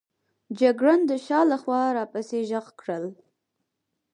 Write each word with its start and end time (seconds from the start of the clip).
جګړن 0.59 0.99
د 1.09 1.11
شا 1.25 1.39
له 1.51 1.57
خوا 1.61 1.81
را 1.97 2.05
پسې 2.13 2.37
ږغ 2.49 2.65
کړل. 2.79 3.05